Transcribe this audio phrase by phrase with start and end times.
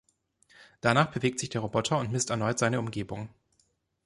[0.79, 3.29] Danach bewegt sich der Roboter und misst erneut seine Umgebung.